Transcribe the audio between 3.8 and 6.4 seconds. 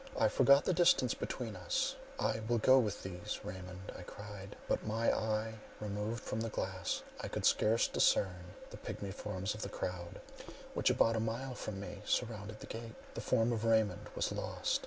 I cried; but, my eye removed